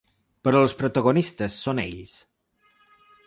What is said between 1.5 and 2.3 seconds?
són ells.